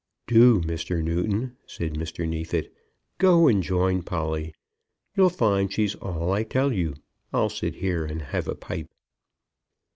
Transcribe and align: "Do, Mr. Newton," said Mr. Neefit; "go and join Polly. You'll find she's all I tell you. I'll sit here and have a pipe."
"Do, 0.25 0.61
Mr. 0.61 1.03
Newton," 1.03 1.57
said 1.67 1.93
Mr. 1.93 2.27
Neefit; 2.27 2.73
"go 3.19 3.47
and 3.47 3.61
join 3.61 4.01
Polly. 4.01 4.55
You'll 5.15 5.29
find 5.29 5.71
she's 5.71 5.93
all 5.93 6.31
I 6.31 6.41
tell 6.41 6.73
you. 6.73 6.95
I'll 7.31 7.49
sit 7.51 7.75
here 7.75 8.03
and 8.03 8.23
have 8.23 8.47
a 8.47 8.55
pipe." 8.55 8.89